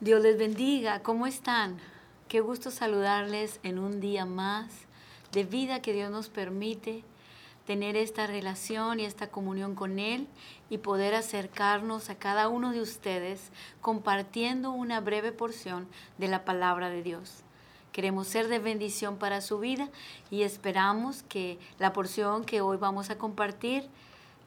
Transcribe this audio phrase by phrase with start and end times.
[0.00, 1.76] Dios les bendiga, ¿cómo están?
[2.28, 4.70] Qué gusto saludarles en un día más
[5.32, 7.02] de vida que Dios nos permite
[7.66, 10.28] tener esta relación y esta comunión con Él
[10.70, 13.50] y poder acercarnos a cada uno de ustedes
[13.80, 17.42] compartiendo una breve porción de la palabra de Dios.
[17.90, 19.88] Queremos ser de bendición para su vida
[20.30, 23.88] y esperamos que la porción que hoy vamos a compartir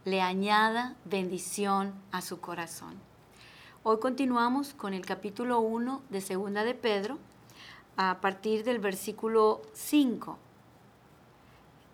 [0.06, 3.11] le añada bendición a su corazón.
[3.84, 7.18] Hoy continuamos con el capítulo 1 de Segunda de Pedro
[7.98, 10.38] a partir del versículo 5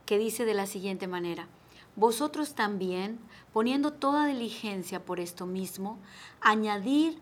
[0.05, 1.47] que dice de la siguiente manera,
[1.95, 3.19] vosotros también,
[3.53, 5.97] poniendo toda diligencia por esto mismo,
[6.41, 7.21] añadir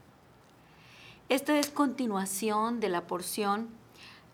[1.31, 3.69] Esta es continuación de la porción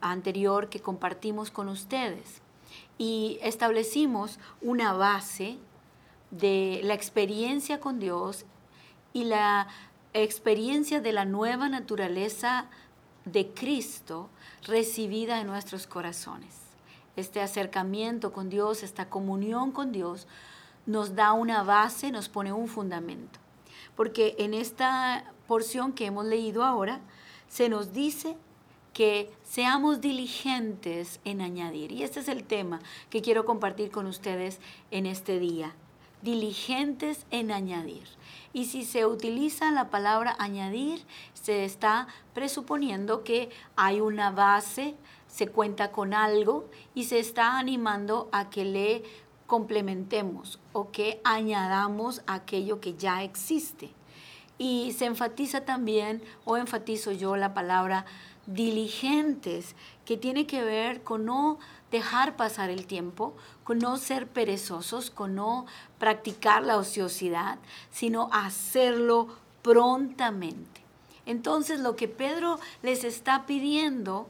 [0.01, 2.41] anterior que compartimos con ustedes
[2.97, 5.59] y establecimos una base
[6.31, 8.45] de la experiencia con Dios
[9.13, 9.67] y la
[10.13, 12.65] experiencia de la nueva naturaleza
[13.25, 14.31] de Cristo
[14.63, 16.55] recibida en nuestros corazones
[17.15, 20.27] este acercamiento con Dios, esta comunión con Dios,
[20.87, 23.37] nos da una base, nos pone un fundamento.
[23.95, 27.01] Porque en esta porción que hemos leído ahora,
[27.47, 28.35] se nos dice
[28.93, 31.91] que seamos diligentes en añadir.
[31.91, 35.75] Y este es el tema que quiero compartir con ustedes en este día.
[36.23, 38.07] Diligentes en añadir.
[38.53, 44.95] Y si se utiliza la palabra añadir, se está presuponiendo que hay una base,
[45.27, 49.03] se cuenta con algo y se está animando a que le
[49.45, 53.91] complementemos o que añadamos aquello que ya existe.
[54.57, 58.05] Y se enfatiza también, o enfatizo yo la palabra
[58.47, 59.75] diligentes,
[60.05, 61.59] que tiene que ver con no
[61.91, 65.65] dejar pasar el tiempo, con no ser perezosos, con no
[65.99, 67.59] practicar la ociosidad,
[67.91, 69.27] sino hacerlo
[69.61, 70.81] prontamente.
[71.25, 74.27] Entonces lo que Pedro les está pidiendo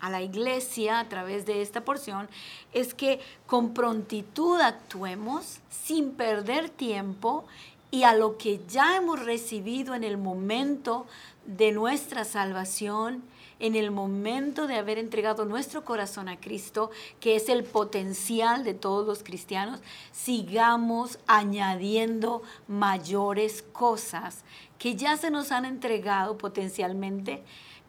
[0.00, 2.28] a la iglesia a través de esta porción
[2.72, 7.46] es que con prontitud actuemos sin perder tiempo
[7.96, 11.06] y a lo que ya hemos recibido en el momento
[11.46, 13.22] de nuestra salvación,
[13.58, 16.90] en el momento de haber entregado nuestro corazón a Cristo,
[17.20, 19.80] que es el potencial de todos los cristianos,
[20.12, 24.44] sigamos añadiendo mayores cosas
[24.78, 27.42] que ya se nos han entregado potencialmente,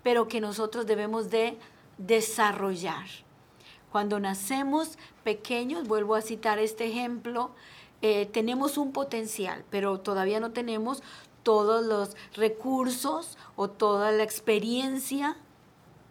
[0.03, 1.57] pero que nosotros debemos de
[1.97, 3.07] desarrollar.
[3.91, 7.51] Cuando nacemos pequeños, vuelvo a citar este ejemplo,
[8.01, 11.01] eh, tenemos un potencial, pero todavía no tenemos
[11.43, 15.37] todos los recursos o toda la experiencia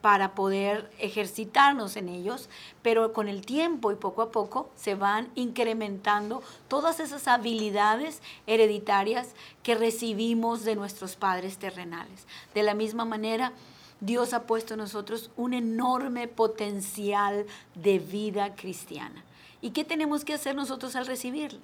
[0.01, 2.49] para poder ejercitarnos en ellos,
[2.83, 9.35] pero con el tiempo y poco a poco se van incrementando todas esas habilidades hereditarias
[9.63, 12.27] que recibimos de nuestros padres terrenales.
[12.55, 13.53] De la misma manera,
[14.01, 19.25] Dios ha puesto en nosotros un enorme potencial de vida cristiana.
[19.61, 21.59] ¿Y qué tenemos que hacer nosotros al recibirla?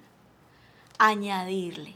[0.97, 1.95] Añadirle,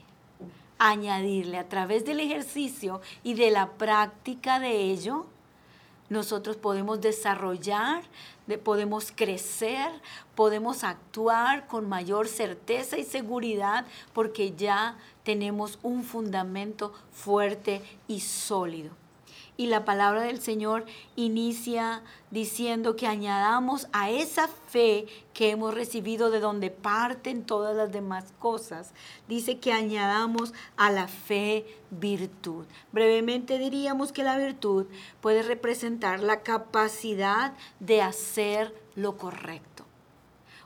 [0.79, 5.25] añadirle a través del ejercicio y de la práctica de ello,
[6.09, 8.03] nosotros podemos desarrollar,
[8.63, 9.91] podemos crecer,
[10.35, 18.91] podemos actuar con mayor certeza y seguridad porque ya tenemos un fundamento fuerte y sólido.
[19.59, 20.85] Y la palabra del Señor
[21.15, 27.91] inicia diciendo que añadamos a esa fe que hemos recibido de donde parten todas las
[27.91, 28.93] demás cosas.
[29.27, 32.67] Dice que añadamos a la fe virtud.
[32.91, 34.85] Brevemente diríamos que la virtud
[35.21, 39.85] puede representar la capacidad de hacer lo correcto.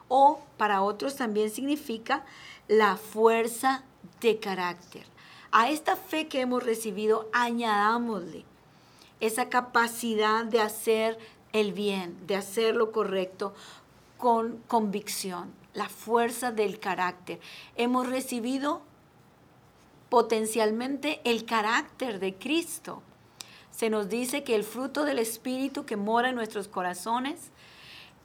[0.09, 2.25] O para otros también significa
[2.67, 3.85] la fuerza
[4.19, 5.05] de carácter.
[5.53, 8.50] A esta fe que hemos recibido, añadámosle
[9.21, 11.17] esa capacidad de hacer
[11.53, 13.53] el bien, de hacer lo correcto
[14.17, 17.39] con convicción, la fuerza del carácter.
[17.75, 18.81] Hemos recibido
[20.09, 23.01] potencialmente el carácter de Cristo.
[23.71, 27.51] Se nos dice que el fruto del Espíritu que mora en nuestros corazones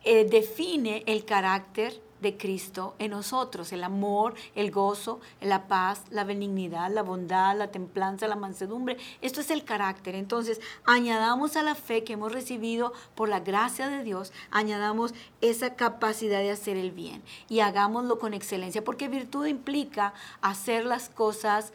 [0.03, 6.25] eh, define el carácter de Cristo en nosotros, el amor, el gozo, la paz, la
[6.25, 8.97] benignidad, la bondad, la templanza, la mansedumbre.
[9.21, 10.15] Esto es el carácter.
[10.15, 15.75] Entonces, añadamos a la fe que hemos recibido por la gracia de Dios, añadamos esa
[15.75, 21.73] capacidad de hacer el bien y hagámoslo con excelencia, porque virtud implica hacer las cosas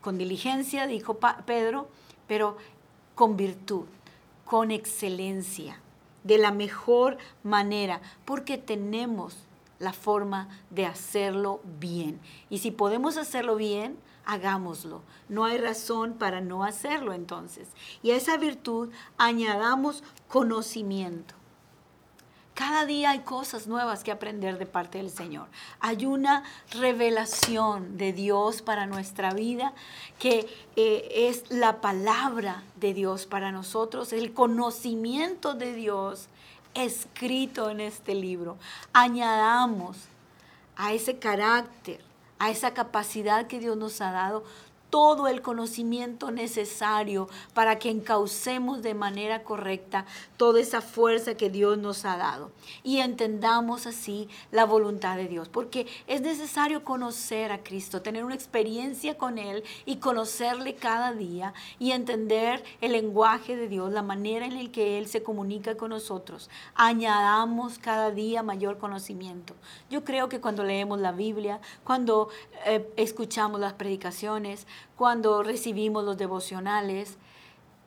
[0.00, 1.88] con diligencia, dijo Pedro,
[2.26, 2.56] pero
[3.14, 3.84] con virtud,
[4.44, 5.80] con excelencia,
[6.24, 9.36] de la mejor manera, porque tenemos
[9.80, 12.20] la forma de hacerlo bien.
[12.48, 15.02] Y si podemos hacerlo bien, hagámoslo.
[15.28, 17.66] No hay razón para no hacerlo entonces.
[18.02, 21.34] Y a esa virtud añadamos conocimiento.
[22.54, 25.48] Cada día hay cosas nuevas que aprender de parte del Señor.
[25.80, 29.72] Hay una revelación de Dios para nuestra vida
[30.18, 36.28] que eh, es la palabra de Dios para nosotros, el conocimiento de Dios
[36.74, 38.56] escrito en este libro.
[38.92, 39.96] Añadamos
[40.76, 42.00] a ese carácter,
[42.38, 44.44] a esa capacidad que Dios nos ha dado,
[44.90, 50.04] todo el conocimiento necesario para que encaucemos de manera correcta
[50.36, 52.50] toda esa fuerza que Dios nos ha dado
[52.82, 58.34] y entendamos así la voluntad de Dios, porque es necesario conocer a Cristo, tener una
[58.34, 64.46] experiencia con Él y conocerle cada día y entender el lenguaje de Dios, la manera
[64.46, 66.50] en la que Él se comunica con nosotros.
[66.74, 69.54] Añadamos cada día mayor conocimiento.
[69.90, 72.28] Yo creo que cuando leemos la Biblia, cuando
[72.66, 74.66] eh, escuchamos las predicaciones,
[74.96, 77.18] cuando recibimos los devocionales,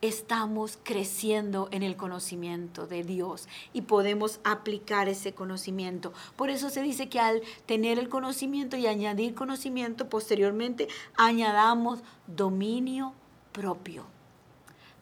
[0.06, 6.12] estamos creciendo en el conocimiento de Dios y podemos aplicar ese conocimiento.
[6.36, 13.14] Por eso se dice que al tener el conocimiento y añadir conocimiento, posteriormente añadamos dominio
[13.52, 14.04] propio.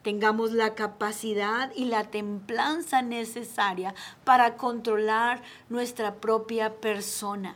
[0.03, 7.55] Tengamos la capacidad y la templanza necesaria para controlar nuestra propia persona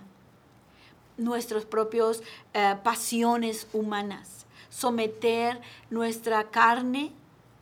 [1.17, 2.21] nuestras propias
[2.53, 5.59] eh, pasiones humanas, someter
[5.89, 7.11] nuestra carne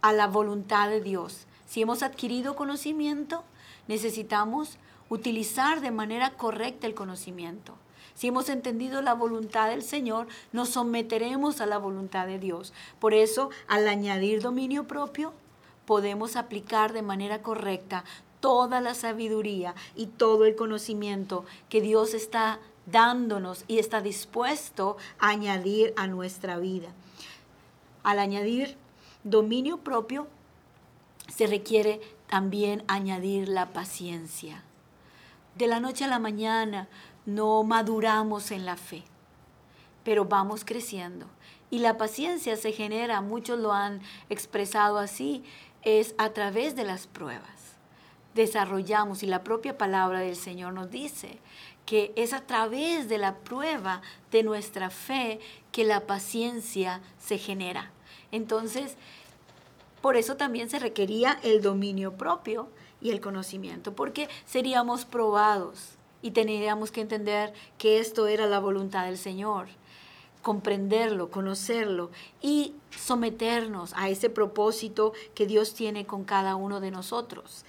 [0.02, 1.48] a la voluntad de Dios.
[1.66, 3.44] Si hemos adquirido conocimiento,
[3.88, 4.78] necesitamos
[5.10, 7.75] utilizar de manera correcta el conocimiento.
[8.13, 12.74] Si hemos entendido la voluntad del Señor, nos someteremos a la voluntad de Dios.
[13.00, 15.34] Por eso, al añadir dominio propio,
[15.86, 18.06] podemos aplicar de manera correcta
[18.40, 25.30] toda la sabiduría y todo el conocimiento que Dios está dándonos y está dispuesto a
[25.30, 26.90] añadir a nuestra vida.
[28.04, 28.78] Al añadir
[29.24, 30.28] dominio propio,
[31.28, 34.64] se requiere también añadir la paciencia.
[35.56, 36.88] De la noche a la mañana
[37.26, 39.04] no maduramos en la fe,
[40.04, 41.26] pero vamos creciendo.
[41.72, 45.44] Y la paciencia se genera, muchos lo han expresado así,
[45.81, 47.55] es a través de las pruebas.
[48.36, 51.40] Desarrollamos y la propia palabra del Señor nos dice
[51.86, 55.40] que es a través de la prueba de nuestra fe
[55.72, 57.92] que la paciencia se genera.
[58.34, 58.98] Entonces,
[60.02, 62.68] por eso también se requería el dominio propio
[63.02, 65.92] y el conocimiento, porque seríamos probados
[66.22, 69.68] y tendríamos que entender que esto era la voluntad del Señor,
[70.42, 72.12] comprenderlo, conocerlo
[72.42, 77.64] y someternos a ese propósito que Dios tiene con cada uno de nosotros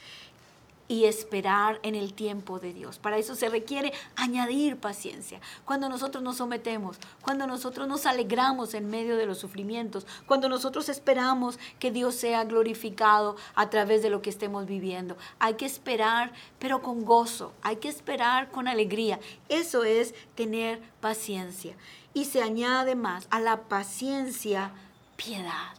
[0.88, 2.98] y esperar en el tiempo de Dios.
[2.98, 5.40] Para eso se requiere añadir paciencia.
[5.64, 10.88] Cuando nosotros nos sometemos, cuando nosotros nos alegramos en medio de los sufrimientos, cuando nosotros
[10.88, 15.16] esperamos que Dios sea glorificado a través de lo que estemos viviendo.
[15.38, 17.52] Hay que esperar, pero con gozo.
[17.62, 19.18] Hay que esperar con alegría.
[19.48, 21.74] Eso es tener paciencia.
[22.14, 24.72] Y se añade más a la paciencia
[25.16, 25.74] piedad.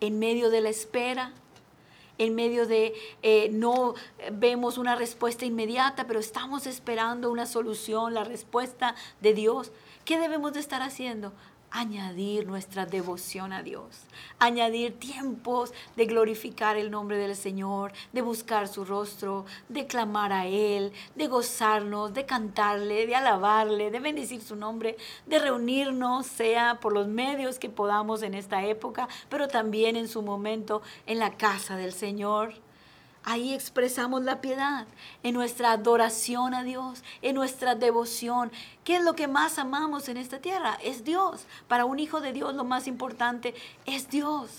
[0.00, 1.32] En medio de la espera,
[2.18, 3.94] en medio de eh, no
[4.32, 9.72] vemos una respuesta inmediata, pero estamos esperando una solución, la respuesta de Dios.
[10.04, 11.32] ¿Qué debemos de estar haciendo?
[11.74, 14.04] Añadir nuestra devoción a Dios,
[14.38, 20.46] añadir tiempos de glorificar el nombre del Señor, de buscar su rostro, de clamar a
[20.46, 26.92] Él, de gozarnos, de cantarle, de alabarle, de bendecir su nombre, de reunirnos, sea por
[26.92, 31.76] los medios que podamos en esta época, pero también en su momento en la casa
[31.76, 32.63] del Señor.
[33.26, 34.86] Ahí expresamos la piedad,
[35.22, 38.52] en nuestra adoración a Dios, en nuestra devoción.
[38.84, 40.78] ¿Qué es lo que más amamos en esta tierra?
[40.82, 41.46] Es Dios.
[41.66, 43.54] Para un hijo de Dios lo más importante
[43.86, 44.50] es Dios.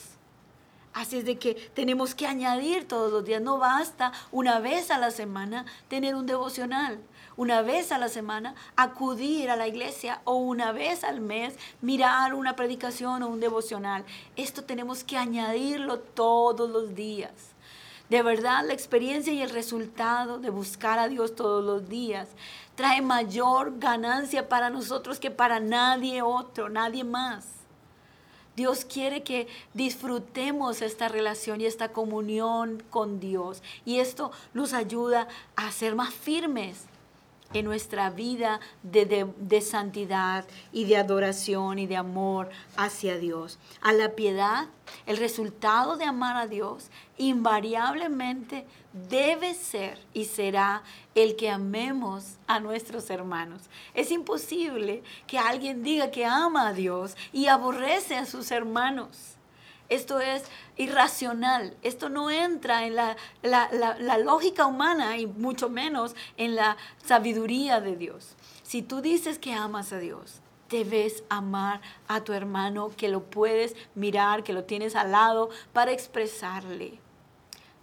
[0.94, 3.40] Así es de que tenemos que añadir todos los días.
[3.40, 6.98] No basta una vez a la semana tener un devocional.
[7.38, 12.34] Una vez a la semana acudir a la iglesia o una vez al mes mirar
[12.34, 14.06] una predicación o un devocional.
[14.38, 17.55] Esto tenemos que añadirlo todos los días
[18.10, 22.30] De verdad, la experiencia y el resultado de buscar a Dios todos los días
[22.76, 27.46] trae mayor ganancia para nosotros que para nadie otro, nadie más.
[28.56, 33.62] Dios quiere que disfrutemos esta relación y esta comunión con Dios.
[33.86, 36.86] Y esto nos ayuda a ser más firmes
[37.54, 43.58] en nuestra vida de, santidad y de adoración y de amor hacia Dios.
[43.82, 44.68] A la piedad,
[45.06, 48.66] el resultado de amar a Dios invariablemente
[49.10, 50.84] debe ser y será
[51.16, 53.62] el que amemos a nuestros hermanos.
[53.94, 59.35] Es imposible que alguien diga que ama a Dios y aborrece a sus hermanos.
[59.90, 60.44] Esto es
[60.78, 63.16] irracional, esto no entra en la,
[64.18, 68.36] lógica humana y mucho menos en la sabiduría de Dios.
[68.64, 73.76] Si tú dices que amas a Dios, debes amar a tu hermano, que lo puedes
[73.94, 77.00] mirar, que lo tienes al lado para expresarle.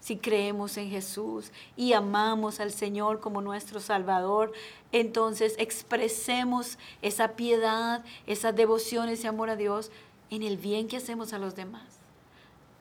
[0.00, 4.52] Si creemos en Jesús y amamos al Señor como nuestro Salvador,
[4.90, 9.92] entonces expresemos esa piedad, esa devoción, ese amor a Dios
[10.32, 11.84] en el bien que hacemos a los demás,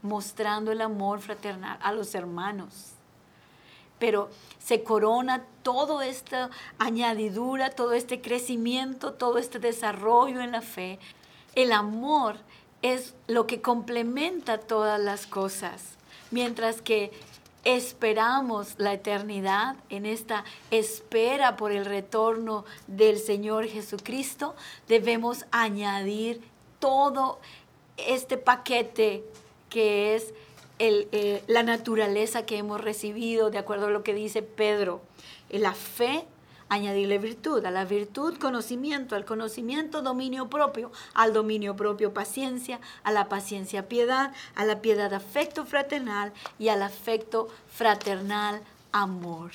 [0.01, 2.93] mostrando el amor fraternal a los hermanos.
[3.99, 10.97] Pero se corona toda esta añadidura, todo este crecimiento, todo este desarrollo en la fe.
[11.53, 12.37] El amor
[12.81, 15.97] es lo que complementa todas las cosas,
[16.31, 17.11] mientras que
[17.65, 24.55] esperamos la eternidad, en esta espera por el retorno del Señor Jesucristo,
[24.87, 26.41] debemos añadir
[26.81, 27.39] todo
[27.95, 29.23] este paquete
[29.69, 30.33] que es
[30.79, 35.01] eh, la naturaleza que hemos recibido, de acuerdo a lo que dice Pedro.
[35.49, 36.25] La fe,
[36.69, 43.11] añadirle virtud, a la virtud conocimiento, al conocimiento dominio propio, al dominio propio paciencia, a
[43.11, 48.61] la paciencia piedad, a la piedad afecto fraternal y al afecto fraternal
[48.91, 49.51] amor.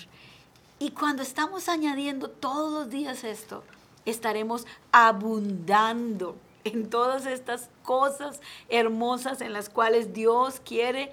[0.79, 3.65] Y cuando estamos añadiendo todos los días esto,
[4.05, 11.13] estaremos abundando en todas estas cosas hermosas en las cuales Dios quiere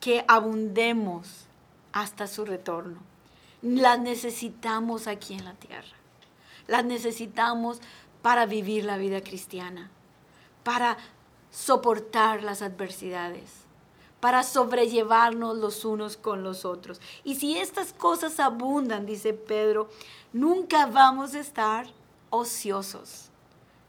[0.00, 1.46] que abundemos
[1.92, 2.98] hasta su retorno.
[3.62, 5.96] Las necesitamos aquí en la tierra.
[6.66, 7.80] Las necesitamos
[8.22, 9.90] para vivir la vida cristiana,
[10.62, 10.96] para
[11.50, 13.50] soportar las adversidades,
[14.20, 17.00] para sobrellevarnos los unos con los otros.
[17.24, 19.88] Y si estas cosas abundan, dice Pedro,
[20.32, 21.86] nunca vamos a estar
[22.30, 23.30] ociosos.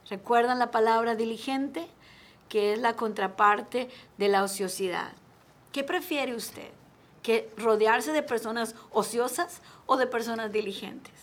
[0.09, 1.87] ¿Recuerdan la palabra diligente?
[2.49, 5.13] Que es la contraparte de la ociosidad.
[5.71, 6.69] ¿Qué prefiere usted?
[7.23, 11.13] ¿Que rodearse de personas ociosas o de personas diligentes?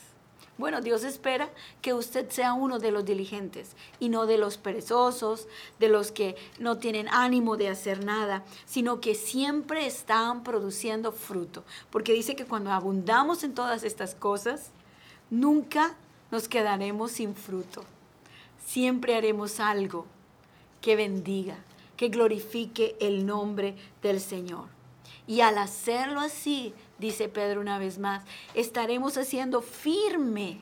[0.59, 1.49] Bueno, Dios espera
[1.81, 5.47] que usted sea uno de los diligentes y no de los perezosos,
[5.79, 11.65] de los que no tienen ánimo de hacer nada, sino que siempre están produciendo fruto.
[11.91, 14.71] Porque dice que cuando abundamos en todas estas cosas,
[15.31, 15.95] nunca
[16.31, 17.85] nos quedaremos sin fruto
[18.67, 20.07] siempre haremos algo
[20.81, 21.57] que bendiga,
[21.97, 24.67] que glorifique el nombre del Señor.
[25.27, 30.59] Y al hacerlo así, dice Pedro una vez más, estaremos haciendo firme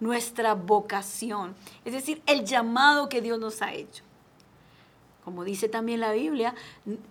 [0.00, 4.04] nuestra vocación, es decir, el llamado que Dios nos ha hecho.
[5.28, 6.54] Como dice también la Biblia,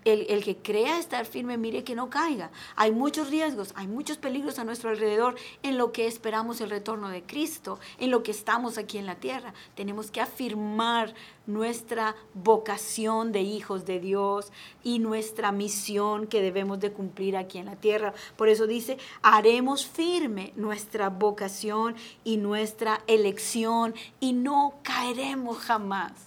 [0.04, 2.50] el, que crea estar firme, mire que no caiga.
[2.76, 7.10] Hay muchos riesgos, hay muchos peligros a nuestro alrededor en lo que esperamos el retorno
[7.10, 9.54] de Cristo, en lo que estamos aquí en la tierra.
[9.76, 11.14] Tenemos que afirmar
[11.46, 14.52] nuestra vocación de hijos de Dios
[14.84, 18.16] y nuestra misión que debemos de cumplir aquí en la tierra.
[18.36, 26.27] Por eso dice, haremos firme nuestra vocación y nuestra elección y no caeremos jamás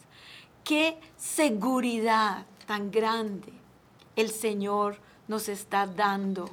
[0.70, 3.52] qué seguridad tan grande
[4.14, 6.48] el Señor nos está dando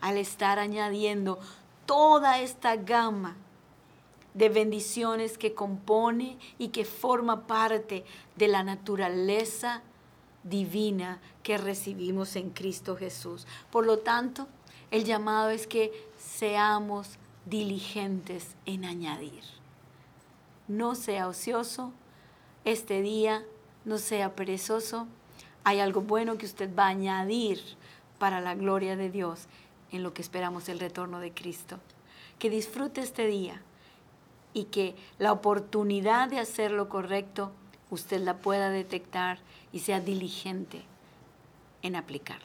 [0.00, 1.38] al estar añadiendo
[1.84, 3.36] toda esta gama
[4.32, 9.82] de bendiciones que compone y que forma parte de la naturaleza
[10.42, 13.46] divina que recibimos en Cristo Jesús.
[13.70, 14.48] Por lo tanto,
[14.90, 19.42] el llamado es que seamos diligentes en añadir.
[20.68, 21.92] No sea ocioso,
[22.66, 23.44] este día
[23.84, 25.06] no sea perezoso.
[25.62, 27.60] Hay algo bueno que usted va a añadir
[28.18, 29.46] para la gloria de Dios
[29.92, 31.78] en lo que esperamos el retorno de Cristo.
[32.40, 33.62] Que disfrute este día
[34.52, 37.52] y que la oportunidad de hacer lo correcto
[37.88, 39.38] usted la pueda detectar
[39.72, 40.82] y sea diligente
[41.82, 42.44] en aplicarla.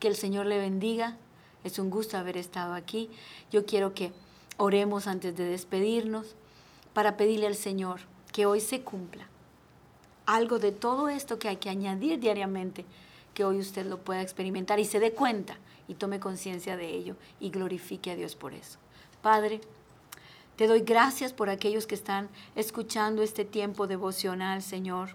[0.00, 1.16] Que el Señor le bendiga.
[1.62, 3.08] Es un gusto haber estado aquí.
[3.52, 4.12] Yo quiero que
[4.56, 6.34] oremos antes de despedirnos
[6.92, 8.00] para pedirle al Señor
[8.32, 9.28] que hoy se cumpla
[10.26, 12.84] algo de todo esto que hay que añadir diariamente,
[13.34, 15.56] que hoy usted lo pueda experimentar y se dé cuenta
[15.88, 18.78] y tome conciencia de ello y glorifique a Dios por eso.
[19.20, 19.60] Padre,
[20.56, 25.10] te doy gracias por aquellos que están escuchando este tiempo devocional, Señor.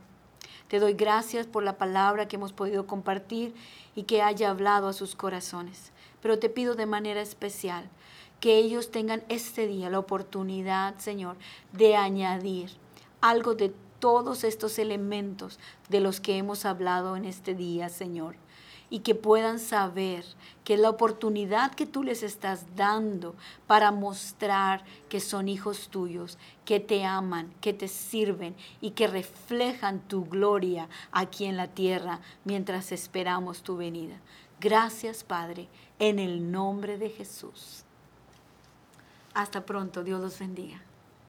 [0.67, 3.53] Te doy gracias por la palabra que hemos podido compartir
[3.95, 5.91] y que haya hablado a sus corazones.
[6.21, 7.87] Pero te pido de manera especial
[8.41, 11.37] que ellos tengan este día la oportunidad, Señor,
[11.71, 12.71] de añadir
[13.21, 15.59] algo de todos estos elementos
[15.89, 18.35] de los que hemos hablado en este día, Señor
[18.89, 20.23] y que puedan saber
[20.63, 23.35] que la oportunidad que tú les estás dando
[23.67, 29.99] para mostrar que son hijos tuyos, que te aman, que te sirven y que reflejan
[29.99, 34.19] tu gloria aquí en la tierra mientras esperamos tu venida.
[34.59, 35.67] Gracias, Padre,
[35.99, 37.83] en el nombre de Jesús.
[39.33, 40.86] Hasta pronto, Dios los bendiga.